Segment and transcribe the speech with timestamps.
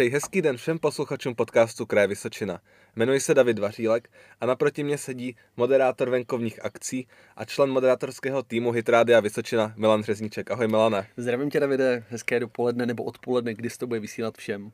[0.00, 2.60] Přeji hezký den všem posluchačům podcastu Kraje Vysočina.
[2.96, 8.70] Jmenuji se David Vařílek a naproti mě sedí moderátor venkovních akcí a člen moderátorského týmu
[8.70, 10.50] Hitrádia Vysočina Milan Řezníček.
[10.50, 11.06] Ahoj Milane.
[11.16, 14.72] Zdravím tě Davide, hezké dopoledne nebo odpoledne, kdy to bude vysílat všem.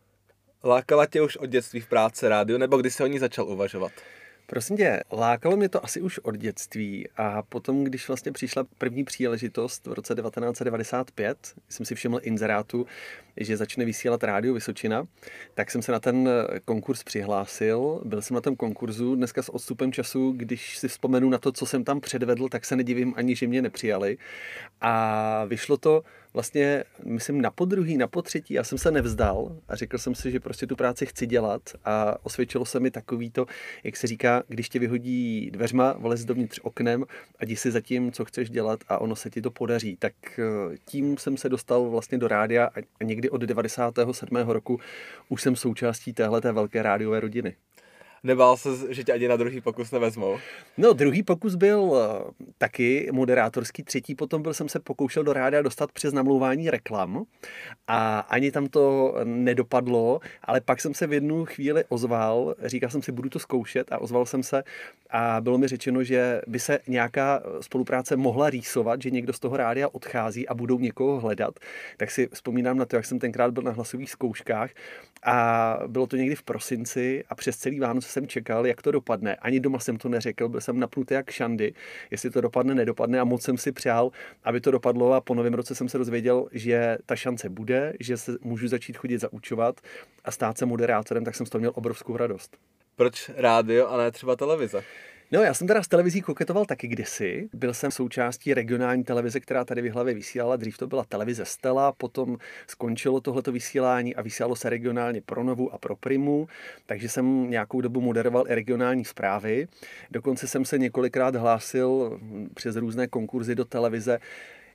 [0.64, 3.92] Lákala tě už od dětství v práci rádiu nebo kdy jsi o ní začal uvažovat?
[4.46, 9.04] Prosím tě, lákalo mě to asi už od dětství a potom, když vlastně přišla první
[9.04, 12.86] příležitost v roce 1995, jsem si všiml inzerátu,
[13.36, 15.06] že začne vysílat rádio Vysočina,
[15.54, 16.28] tak jsem se na ten
[16.64, 18.02] konkurs přihlásil.
[18.04, 21.66] Byl jsem na tom konkurzu dneska s odstupem času, když si vzpomenu na to, co
[21.66, 24.18] jsem tam předvedl, tak se nedivím ani, že mě nepřijali.
[24.80, 26.02] A vyšlo to
[26.36, 30.40] vlastně, myslím, na podruhý, na potřetí, já jsem se nevzdal a řekl jsem si, že
[30.40, 33.46] prostě tu práci chci dělat a osvědčilo se mi takový to,
[33.84, 37.04] jak se říká, když tě vyhodí dveřma, vlez dovnitř oknem
[37.38, 39.96] a jdi si za tím, co chceš dělat a ono se ti to podaří.
[39.96, 44.36] Tak eh, tím jsem se dostal vlastně do rádia a někdy od 97.
[44.36, 44.80] roku
[45.28, 47.56] už jsem součástí téhle velké rádiové rodiny.
[48.26, 50.38] Nebál se, že tě ani na druhý pokus nevezmou?
[50.76, 55.62] No, druhý pokus byl eh, taky moderátorský, třetí potom byl jsem se pokoušel do rádia
[55.62, 57.24] dostat přes namlouvání reklam
[57.86, 63.02] a ani tam to nedopadlo, ale pak jsem se v jednu chvíli ozval, říkal jsem
[63.02, 64.62] si, budu to zkoušet a ozval jsem se
[65.10, 69.56] a bylo mi řečeno, že by se nějaká spolupráce mohla rýsovat, že někdo z toho
[69.56, 71.54] rádia odchází a budou někoho hledat.
[71.96, 74.70] Tak si vzpomínám na to, jak jsem tenkrát byl na hlasových zkouškách
[75.22, 79.36] a bylo to někdy v prosinci a přes celý Vánoce jsem čekal, jak to dopadne.
[79.36, 81.74] Ani doma jsem to neřekl, byl jsem napnutý jak šandy,
[82.10, 84.10] jestli to dopadne, nedopadne a moc jsem si přál,
[84.44, 88.16] aby to dopadlo a po novém roce jsem se dozvěděl, že ta šance bude, že
[88.16, 89.80] se můžu začít chodit zaučovat
[90.24, 92.56] a stát se moderátorem, tak jsem z toho měl obrovskou radost.
[92.96, 94.82] Proč rádio a ne třeba televize?
[95.32, 97.48] No, já jsem teda s televizí koketoval taky kdysi.
[97.54, 100.56] Byl jsem součástí regionální televize, která tady v hlavě vysílala.
[100.56, 105.74] Dřív to byla televize Stella, potom skončilo tohleto vysílání a vysílalo se regionálně pro Novu
[105.74, 106.48] a pro Primu,
[106.86, 109.68] takže jsem nějakou dobu moderoval i regionální zprávy.
[110.10, 112.20] Dokonce jsem se několikrát hlásil
[112.54, 114.18] přes různé konkurzy do televize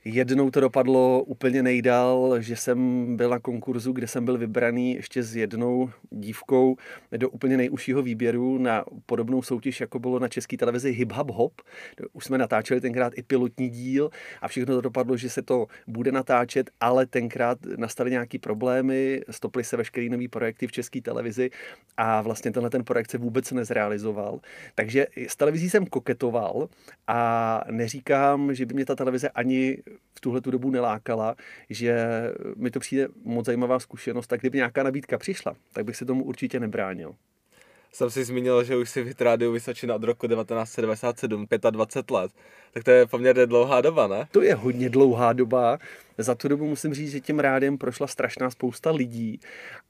[0.04, 5.22] Jednou to dopadlo úplně nejdál, že jsem byl na konkurzu, kde jsem byl vybraný ještě
[5.22, 6.76] s jednou dívkou
[7.16, 11.52] do úplně nejužšího výběru na podobnou soutěž, jako bylo na české televizi Hip Hop Hop.
[12.12, 16.12] Už jsme natáčeli tenkrát i pilotní díl a všechno to dopadlo, že se to bude
[16.12, 21.50] natáčet, ale tenkrát nastaly nějaké problémy, stoply se veškeré nové projekty v české televizi
[21.96, 24.40] a vlastně tenhle ten projekt se vůbec nezrealizoval.
[24.74, 26.68] Takže s televizí jsem koketoval
[27.06, 29.78] a neříkám, že by mě ta televize ani
[30.14, 31.36] v tuhle tu dobu nelákala,
[31.70, 31.96] že
[32.56, 36.24] mi to přijde moc zajímavá zkušenost, tak kdyby nějaká nabídka přišla, tak bych se tomu
[36.24, 37.14] určitě nebránil.
[37.92, 42.32] Jsem si zmínil, že už si v rádiu Vysočina od roku 1997, 25 let.
[42.72, 44.28] Tak to je poměrně dlouhá doba, ne?
[44.30, 45.78] To je hodně dlouhá doba.
[46.18, 49.40] Za tu dobu musím říct, že tím rádiem prošla strašná spousta lidí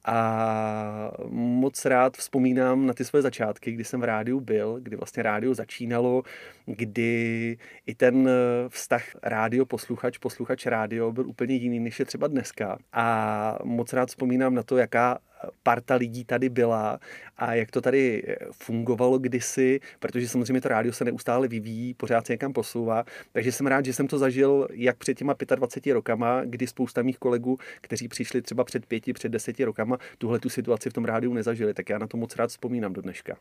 [0.04, 5.22] a moc rád vzpomínám na ty své začátky, kdy jsem v rádiu byl, kdy vlastně
[5.22, 6.22] rádio začínalo,
[6.66, 7.56] kdy
[7.86, 8.30] i ten
[8.68, 12.78] vztah rádio posluchač, posluchač rádio byl úplně jiný, než je třeba dneska.
[12.92, 15.18] A moc rád vzpomínám na to, jaká
[15.62, 16.98] parta lidí tady byla
[17.36, 18.22] a jak to tady
[18.52, 23.04] fungovalo kdysi, protože samozřejmě to rádio se neustále vyvíjí, pořád se někam posouvá.
[23.32, 27.18] Takže jsem rád, že jsem to zažil jak před těma 25 rokama, kdy spousta mých
[27.18, 31.34] kolegů, kteří přišli třeba před pěti, před deseti rokama, tuhle tu situaci v tom rádiu
[31.34, 31.74] nezažili.
[31.74, 33.36] Tak já na to moc rád vzpomínám do dneška.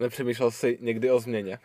[0.00, 1.58] Nepřemýšlel jsi někdy o změně?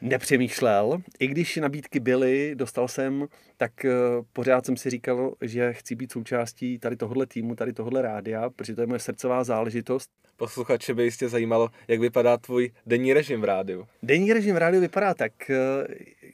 [0.00, 0.98] nepřemýšlel.
[1.18, 3.26] I když nabídky byly, dostal jsem,
[3.56, 3.90] tak eh,
[4.32, 8.74] pořád jsem si říkal, že chci být součástí tady tohohle týmu, tady tohohle rádia, protože
[8.74, 10.10] to je moje srdcová záležitost.
[10.36, 13.86] Posluchače by jistě zajímalo, jak vypadá tvůj denní režim v rádiu.
[14.02, 15.56] Denní režim v rádiu vypadá tak, eh,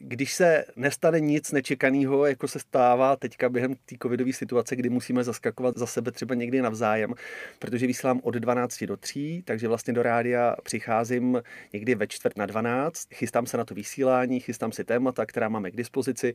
[0.05, 5.25] když se nestane nic nečekaného, jako se stává teďka během té covidové situace, kdy musíme
[5.25, 7.15] zaskakovat za sebe třeba někdy navzájem,
[7.59, 11.43] protože vysílám od 12 do 3, takže vlastně do rádia přicházím
[11.73, 15.71] někdy ve čtvrt na 12, chystám se na to vysílání, chystám si témata, která máme
[15.71, 16.35] k dispozici,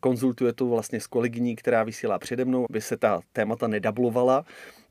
[0.00, 4.44] konzultuje to vlastně s kolegyní, která vysílá přede mnou, aby se ta témata nedablovala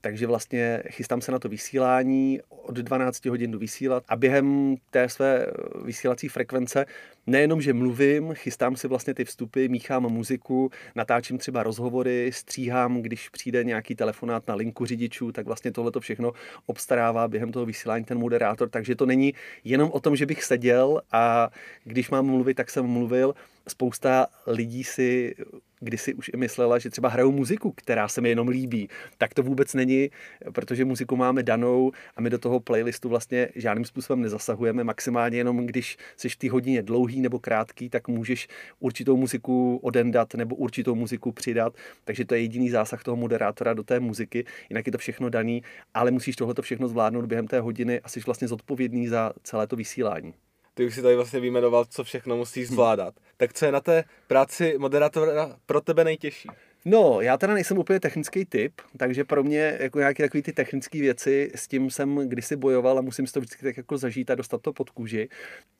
[0.08, 5.10] takže vlastně chystám se na to vysílání, od 12 hodin jdu vysílat a během té
[5.10, 5.48] své
[5.86, 6.86] vysílací frekvence
[7.28, 13.30] nejenom, že mluvím, chystám si vlastně ty vstupy, míchám muziku, natáčím třeba rozhovory, stříhám, když
[13.30, 16.32] přijde nějaký telefonát na linku řidičů, tak vlastně tohle to všechno
[16.66, 19.34] obstarává během toho vysílání ten moderátor, takže to není
[19.64, 21.50] jenom o tom, že bych seděl a
[21.84, 23.34] když mám mluvit, tak jsem mluvil,
[23.68, 25.36] spousta lidí si
[25.80, 28.90] kdysi už i myslela, že třeba hrajou muziku, která se mi jenom líbí.
[29.18, 30.10] Tak to vůbec není,
[30.52, 34.84] protože muziku máme danou a my do toho playlistu vlastně žádným způsobem nezasahujeme.
[34.84, 38.48] Maximálně jenom, když jsi té hodině dlouhý nebo krátký, tak můžeš
[38.80, 41.74] určitou muziku odendat nebo určitou muziku přidat.
[42.04, 44.46] Takže to je jediný zásah toho moderátora do té muziky.
[44.70, 48.20] Jinak je to všechno daný, ale musíš tohle všechno zvládnout během té hodiny a jsi
[48.26, 50.34] vlastně zodpovědný za celé to vysílání
[50.78, 53.16] ty už si tady vlastně vyjmenoval, co všechno musíš zvládat.
[53.16, 53.26] Hmm.
[53.38, 56.50] Tak co je na té práci moderátora pro tebe nejtěžší?
[56.86, 61.00] No, já teda nejsem úplně technický typ, takže pro mě jako nějaké takové ty technické
[61.00, 64.36] věci, s tím jsem kdysi bojoval a musím si to vždycky tak jako zažít a
[64.36, 65.30] dostat to pod kůži,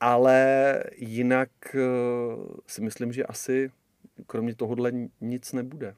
[0.00, 3.70] ale jinak uh, si myslím, že asi
[4.26, 5.94] kromě tohohle nic nebude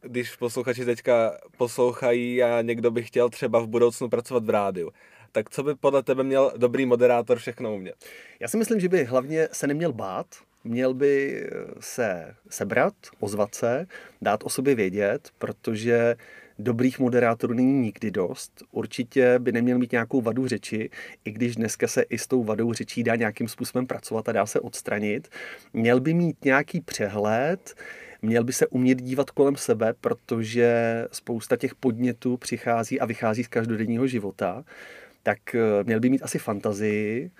[0.00, 4.90] když posluchači teďka poslouchají a někdo by chtěl třeba v budoucnu pracovat v rádiu,
[5.32, 7.94] tak co by podle tebe měl dobrý moderátor všechno umět?
[8.40, 10.26] Já si myslím, že by hlavně se neměl bát,
[10.64, 11.44] měl by
[11.80, 13.86] se sebrat, ozvat se,
[14.22, 16.16] dát o sobě vědět, protože
[16.58, 18.62] dobrých moderátorů není nikdy dost.
[18.70, 20.90] Určitě by neměl mít nějakou vadu řeči,
[21.24, 24.46] i když dneska se i s tou vadou řečí dá nějakým způsobem pracovat a dá
[24.46, 25.28] se odstranit.
[25.72, 27.74] Měl by mít nějaký přehled,
[28.22, 33.48] měl by se umět dívat kolem sebe, protože spousta těch podnětů přichází a vychází z
[33.48, 34.64] každodenního života
[35.28, 37.30] tak eh, měl by mít asi fantazii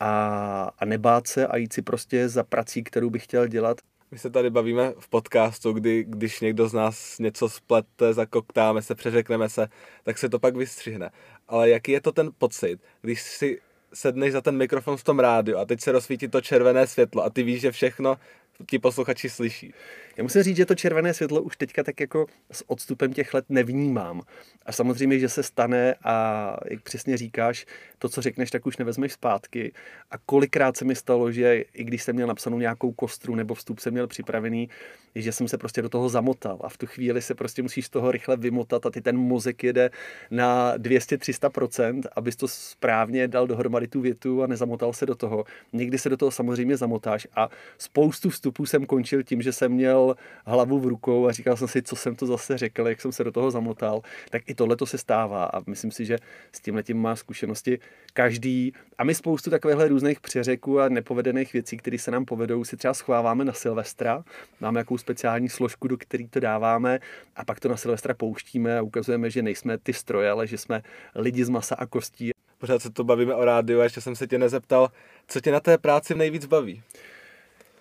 [0.00, 3.80] a, a nebát se a jít si prostě za prací, kterou bych chtěl dělat.
[4.10, 8.94] My se tady bavíme v podcastu, kdy když někdo z nás něco splete, zakoktáme se,
[8.94, 9.68] přeřekneme se,
[10.02, 11.10] tak se to pak vystřihne.
[11.48, 13.60] Ale jaký je to ten pocit, když si
[13.94, 17.30] sedneš za ten mikrofon v tom rádiu a teď se rozsvítí to červené světlo a
[17.30, 18.16] ty víš, že všechno
[18.66, 19.74] ti posluchači slyší.
[20.16, 23.44] Já musím říct, že to červené světlo už teďka tak jako s odstupem těch let
[23.48, 24.22] nevnímám.
[24.66, 27.66] A samozřejmě, že se stane a jak přesně říkáš,
[28.02, 29.72] to, co řekneš, tak už nevezmeš zpátky.
[30.10, 33.78] A kolikrát se mi stalo, že i když jsem měl napsanou nějakou kostru nebo vstup
[33.78, 34.68] jsem měl připravený,
[35.14, 37.90] že jsem se prostě do toho zamotal a v tu chvíli se prostě musíš z
[37.90, 39.90] toho rychle vymotat a ty ten mozek jede
[40.30, 45.44] na 200-300%, abys to správně dal dohromady tu větu a nezamotal se do toho.
[45.72, 50.16] Někdy se do toho samozřejmě zamotáš a spoustu vstupů jsem končil tím, že jsem měl
[50.46, 53.24] hlavu v rukou a říkal jsem si, co jsem to zase řekl, jak jsem se
[53.24, 54.02] do toho zamotal.
[54.30, 56.16] Tak i tohle to se stává a myslím si, že
[56.52, 57.78] s tím letím má zkušenosti
[58.12, 58.72] každý.
[58.98, 62.94] A my spoustu takovýchhle různých přeřeků a nepovedených věcí, které se nám povedou, si třeba
[62.94, 64.24] schováváme na Silvestra.
[64.60, 67.00] Máme jakou speciální složku, do které to dáváme
[67.36, 70.82] a pak to na Silvestra pouštíme a ukazujeme, že nejsme ty stroje, ale že jsme
[71.14, 72.30] lidi z masa a kostí.
[72.58, 74.90] Pořád se to bavíme o rádiu a ještě jsem se tě nezeptal,
[75.28, 76.82] co tě na té práci nejvíc baví?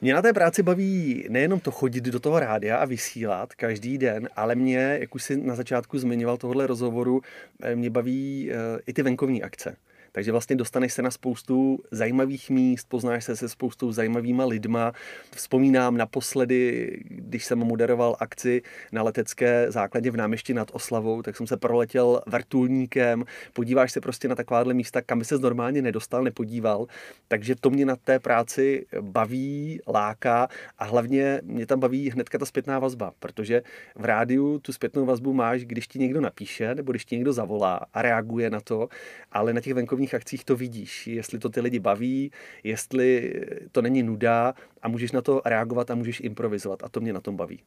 [0.04, 4.30] Mě na té práci baví nejenom to chodit do toho rádia a vysílat každý den,
[4.36, 7.22] ale mě, jak už si na začátku zmiňoval tohle rozhovoru,
[7.62, 8.56] eh, mě baví eh,
[8.88, 9.76] i ty venkovní akce.
[10.12, 14.94] Takže vlastně dostaneš se na spoustu zajímavých míst, poznáš se se spoustou zajímavýma lidma.
[15.36, 18.62] Vzpomínám naposledy, když jsem moderoval akci
[18.92, 23.24] na letecké základě v náměstí nad Oslavou, tak jsem se proletěl vrtulníkem.
[23.54, 26.88] Podíváš se prostě na takováhle místa, kam by se normálně nedostal, nepodíval.
[27.28, 30.48] Takže to mě na té práci baví, láká
[30.78, 33.62] a hlavně mě tam baví hnedka ta zpětná vazba, protože
[33.96, 37.80] v rádiu tu zpětnou vazbu máš, když ti někdo napíše nebo když ti někdo zavolá
[37.94, 38.88] a reaguje na to,
[39.32, 42.32] ale na těch venkovních kulturních akcích to vidíš, jestli to ty lidi baví,
[42.64, 43.34] jestli
[43.72, 47.22] to není nuda a můžeš na to reagovat a můžeš improvizovat a to mě na
[47.22, 47.60] tom baví.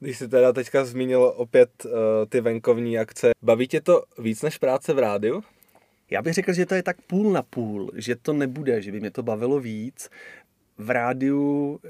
[0.00, 1.90] Když jsi teda teďka zmínil opět uh,
[2.28, 5.42] ty venkovní akce, baví tě to víc než práce v rádiu?
[6.10, 9.00] Já bych řekl, že to je tak půl na půl, že to nebude, že by
[9.00, 10.10] mě to bavilo víc.
[10.78, 11.80] V rádiu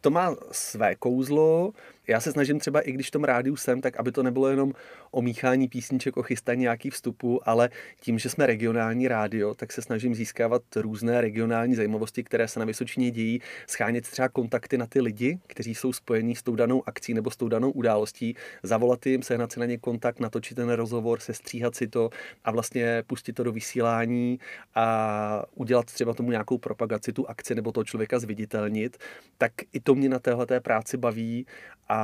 [0.00, 1.72] to má své kouzlo,
[2.08, 4.72] já se snažím třeba, i když v tom rádiu jsem, tak aby to nebylo jenom
[5.10, 7.70] o míchání písniček, o chystání nějakých vstupů, ale
[8.00, 12.66] tím, že jsme regionální rádio, tak se snažím získávat různé regionální zajímavosti, které se na
[12.66, 17.14] Vysočině dějí, schánět třeba kontakty na ty lidi, kteří jsou spojení s tou danou akcí
[17.14, 21.20] nebo s tou danou událostí, zavolat jim, sehnat si na ně kontakt, natočit ten rozhovor,
[21.20, 22.10] sestříhat si to
[22.44, 24.38] a vlastně pustit to do vysílání
[24.74, 28.96] a udělat třeba tomu nějakou propagaci, tu akci nebo toho člověka zviditelnit,
[29.38, 31.46] tak i to mě na téhle práci baví
[31.88, 31.95] a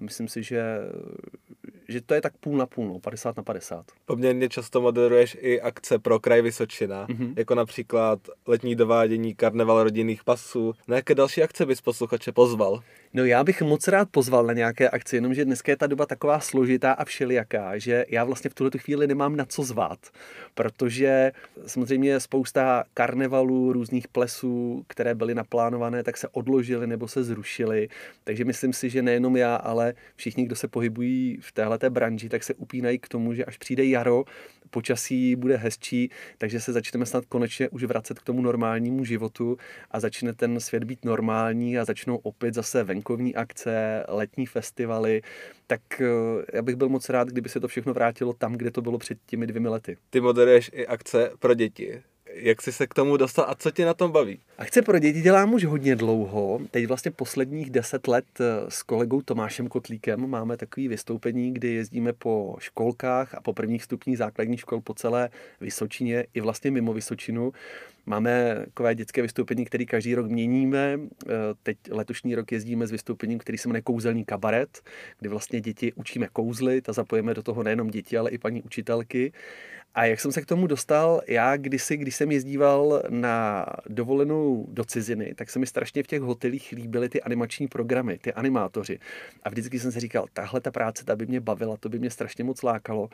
[0.00, 0.78] myslím si, že,
[1.88, 3.86] že to je tak půl na půl, no, 50 na 50.
[4.06, 7.34] Poměrně často moderuješ i akce pro kraj Vysočina, mm-hmm.
[7.36, 10.74] jako například letní dovádění karneval rodinných pasů.
[10.88, 12.82] Na jaké další akce bys posluchače pozval?
[13.14, 16.40] No já bych moc rád pozval na nějaké akce, jenomže dneska je ta doba taková
[16.40, 19.98] složitá a všelijaká, že já vlastně v tuhle chvíli nemám na co zvát,
[20.54, 21.32] protože
[21.66, 27.88] samozřejmě spousta karnevalů, různých plesů, které byly naplánované, tak se odložily nebo se zrušily.
[28.24, 32.28] Takže myslím si, že nejenom já, ale všichni, kdo se pohybují v téhle té branži,
[32.28, 34.24] tak se upínají k tomu, že až přijde jaro,
[34.70, 39.56] počasí bude hezčí, takže se začneme snad konečně už vracet k tomu normálnímu životu
[39.90, 45.22] a začne ten svět být normální a začnou opět zase venkovní akce, letní festivaly,
[45.66, 46.06] tak eh,
[46.52, 49.18] já bych byl moc rád, kdyby se to všechno vrátilo tam, kde to bylo před
[49.26, 49.96] těmi dvěmi lety.
[50.10, 52.02] Ty moderuješ i akce pro děti.
[52.36, 54.38] Jak jsi se k tomu dostal a co tě na tom baví?
[54.58, 56.60] Akce pro děti dělám už hodně dlouho.
[56.70, 62.12] Teď vlastně posledních deset let eh, s kolegou Tomášem Kotlíkem máme takové vystoupení, kdy jezdíme
[62.12, 67.52] po školkách a po prvních stupních základních škol po celé Vysočině i vlastně mimo Vysočinu.
[68.06, 70.98] Máme takové dětské vystoupení, které každý rok měníme.
[71.26, 71.30] Eh,
[71.62, 74.82] teď letošní rok jezdíme s vystoupením, který se jmenuje Kouzelný kabaret,
[75.18, 79.32] kdy vlastně děti učíme kouzlit a zapojíme do toho nejenom děti, ale i paní učitelky.
[79.94, 84.84] A jak jsem se k tomu dostal, já kdysi, když jsem jezdíval na dovolenou do
[84.84, 88.98] ciziny, tak se mi strašně v těch hotelích líbily ty animační programy, ty animátoři.
[89.42, 92.10] A vždycky jsem si říkal, tahle ta práce, ta by mě bavila, to by mě
[92.10, 93.08] strašně moc lákalo.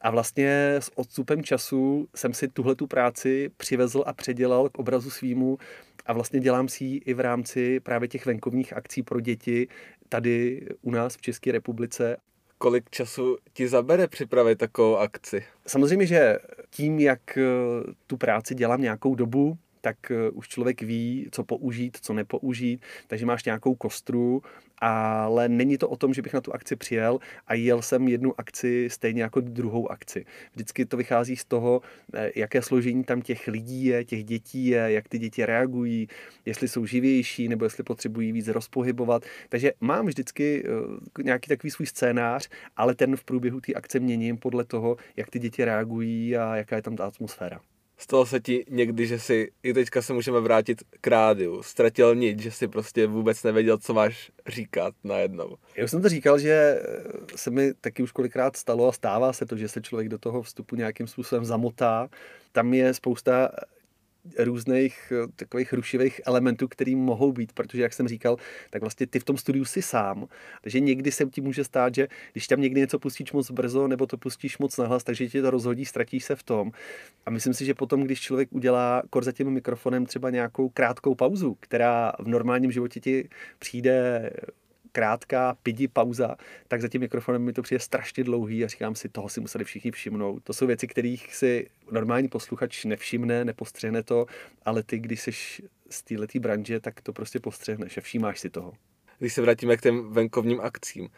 [0.00, 5.10] A vlastně s odstupem času jsem si tuhle tu práci přivezl a předělal k obrazu
[5.10, 5.58] svýmu
[6.06, 9.68] a vlastně dělám si ji i v rámci právě těch venkovních akcí pro děti
[10.08, 12.16] tady u nás v České republice
[12.62, 15.44] kolik času ti zabere připravit takovou akci?
[15.66, 16.38] Samozřejmě, že
[16.70, 17.42] tím, jak eh,
[18.06, 23.26] tu práci dělám nějakou dobu, tak eh, už člověk ví, co použít, co nepoužít, takže
[23.26, 24.42] máš nějakou kostru,
[24.80, 28.34] ale není to o tom, že bych na tu akci přijel a jel jsem jednu
[28.38, 30.24] akci stejně jako druhou akci.
[30.52, 31.80] Vždycky to vychází z toho,
[32.14, 36.08] eh, jaké složení tam těch lidí je, těch dětí je, jak ty děti reagují,
[36.44, 39.24] jestli jsou živější nebo jestli potřebují víc rozpohybovat.
[39.48, 44.36] Takže mám vždycky eh, nějaký takový svůj scénář, ale ten v průběhu té akce měním
[44.38, 47.60] podle toho, jak ty děti reagují a jaká je tam ta atmosféra.
[48.00, 52.40] Stalo se ti někdy, že si, i teďka se můžeme vrátit k rádiu, ztratil nic,
[52.40, 55.56] že si prostě vůbec nevěděl, co máš říkat najednou.
[55.76, 56.82] Já už jsem to říkal, že
[57.36, 60.42] se mi taky už kolikrát stalo a stává se to, že se člověk do toho
[60.42, 62.08] vstupu nějakým způsobem zamotá.
[62.52, 63.50] Tam je spousta
[64.38, 68.36] různých eh, takových rušivých elementů, který mohou být, protože, jak jsem říkal,
[68.70, 70.26] tak vlastně ty v tom studiu si sám.
[70.62, 74.06] Takže někdy se ti může stát, že když tam někdy něco pustíš moc brzo nebo
[74.06, 76.72] to pustíš moc nahlas, takže ti to rozhodí, ztratíš se v tom.
[77.26, 81.14] A myslím si, že potom, když člověk udělá kor za tím mikrofonem třeba nějakou krátkou
[81.14, 84.30] pauzu, která v normálním životě ti přijde
[84.92, 86.36] krátká pidi pauza,
[86.68, 89.64] tak za tím mikrofonem mi to přijde strašně dlouhý a říkám si, toho si museli
[89.64, 90.44] všichni všimnout.
[90.44, 94.26] To jsou věci, kterých si normální posluchač nevšimne, nepostřehne to,
[94.64, 95.32] ale ty, když jsi
[95.90, 98.72] z této branže, tak to prostě postřehneš a všímáš si toho.
[99.18, 101.08] Když se vrátíme k těm venkovním akcím,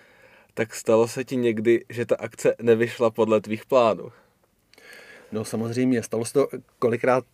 [0.54, 4.12] tak stalo se ti někdy, že ta akce nevyšla podle tvých plánů?
[5.32, 6.48] No samozřejmě, stalo se to
[6.78, 7.24] kolikrát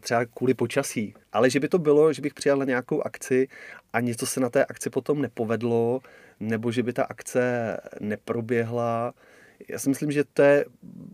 [0.00, 1.14] třeba kvůli počasí.
[1.32, 3.48] Ale že by to bylo, že bych přijal na nějakou akci
[3.92, 6.00] a něco se na té akci potom nepovedlo,
[6.40, 9.14] nebo že by ta akce neproběhla,
[9.68, 10.64] já si myslím, že to je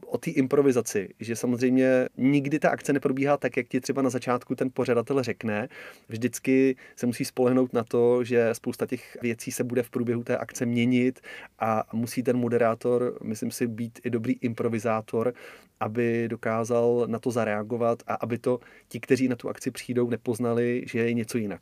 [0.07, 4.55] o té improvizaci, že samozřejmě nikdy ta akce neprobíhá tak, jak ti třeba na začátku
[4.55, 5.69] ten pořadatel řekne.
[6.09, 10.39] Vždycky se musí spolehnout na to, že spousta těch věcí se bude v průběhu té
[10.39, 11.21] akce měnit
[11.59, 15.35] a musí ten moderátor, myslím si, být i dobrý improvizátor,
[15.81, 20.83] aby dokázal na to zareagovat a aby to ti, kteří na tu akci přijdou, nepoznali,
[20.87, 21.61] že je něco jinak.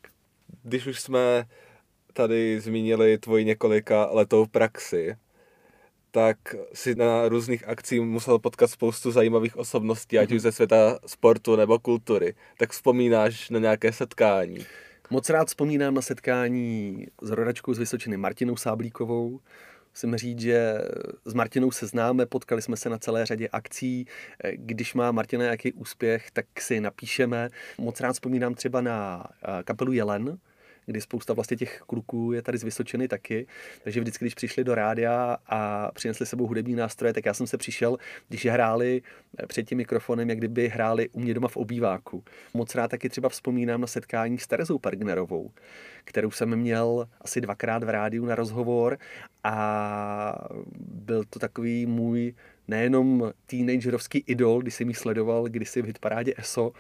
[0.63, 1.45] Když už jsme
[2.13, 5.17] tady zmínili tvoji několika letou praxi,
[6.11, 6.39] tak
[6.73, 11.79] si na různých akcích musel potkat spoustu zajímavých osobností, ať už ze světa sportu nebo
[11.79, 12.35] kultury.
[12.59, 14.67] Tak vzpomínáš na nějaké setkání?
[15.11, 19.41] Moc rád vzpomínám na setkání s rodačkou z Vysočiny Martinou Sáblíkovou.
[19.91, 20.75] Musím říct, že
[21.25, 24.07] s Martinou se známe, potkali jsme se na celé řadě akcí.
[24.55, 27.49] Když má Martina nějaký úspěch, tak si napíšeme.
[27.79, 30.39] Moc rád vzpomínám třeba na eh, kapelu Jelen,
[30.89, 33.47] kdy spousta vlastně těch kluků je tady z Vysočiny taky,
[33.85, 37.59] takže vždycky, když přišli do rádia a přinesli sebou hudební nástroje, tak já jsem se
[37.59, 37.97] přišel,
[38.29, 39.03] když je hráli
[39.39, 42.25] eh, před tím mikrofonem, jak kdyby hráli u mě doma v obýváku.
[42.55, 45.51] Moc rád taky třeba vzpomínám na setkání s Terezou Pergnerovou,
[46.05, 48.99] kterou jsem měl asi dvakrát v rádiu na rozhovor
[49.45, 50.49] a
[50.81, 52.35] byl to takový můj
[52.69, 56.73] nejenom teenagerovský idol, když jsem ji sledoval kdysi v hitparádě ESO,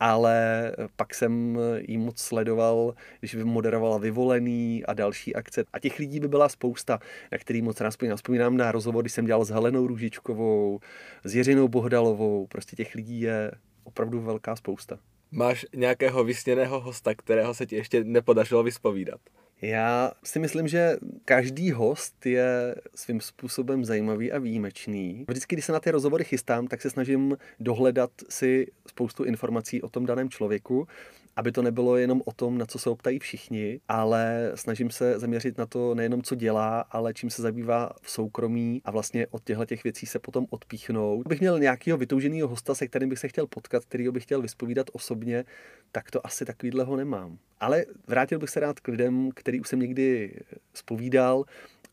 [0.00, 5.64] ale pak jsem jí moc sledoval, když moderovala Vyvolený a další akce.
[5.72, 6.98] A těch lidí by byla spousta,
[7.32, 8.16] na který moc rád vzpomínám.
[8.16, 10.80] Vzpomínám na rozhovor, když jsem dělal s Helenou Růžičkovou,
[11.24, 12.46] s Jiřinou Bohdalovou.
[12.46, 13.50] Prostě těch lidí je
[13.84, 14.98] opravdu velká spousta.
[15.30, 19.20] Máš nějakého vysněného hosta, kterého se ti ještě nepodařilo vyspovídat?
[19.62, 25.24] Já si myslím, že každý host je svým způsobem zajímavý a výjimečný.
[25.28, 29.88] Vždycky, když se na ty rozhovory chystám, tak se snažím dohledat si spoustu informací o
[29.88, 30.88] tom daném člověku
[31.36, 35.58] aby to nebylo jenom o tom, na co se optají všichni, ale snažím se zaměřit
[35.58, 39.64] na to nejenom, co dělá, ale čím se zabývá v soukromí a vlastně od těchto
[39.64, 41.28] těch věcí se potom odpíchnout.
[41.28, 44.86] Bych měl nějakého vytouženého hosta, se kterým bych se chtěl potkat, který bych chtěl vyspovídat
[44.92, 45.44] osobně,
[45.92, 47.38] tak to asi takovýhleho nemám.
[47.60, 50.34] Ale vrátil bych se rád k lidem, který už jsem někdy
[50.74, 51.44] spovídal,